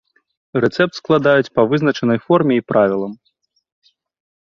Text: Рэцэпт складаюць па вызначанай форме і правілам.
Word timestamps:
Рэцэпт 0.63 0.93
складаюць 1.01 1.53
па 1.59 1.67
вызначанай 1.75 2.19
форме 2.27 2.53
і 2.61 2.67
правілам. 2.73 3.13